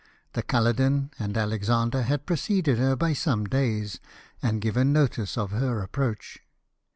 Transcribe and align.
The 0.33 0.41
CuUoden 0.41 1.11
and 1.19 1.37
Alexander 1.37 2.01
had 2.01 2.25
preceded 2.25 2.79
her 2.79 2.95
by 2.95 3.13
some 3.13 3.45
days, 3.45 3.99
and 4.41 4.59
given 4.59 4.91
notice 4.91 5.37
of 5.37 5.51
her 5.51 5.83
approach. 5.83 6.39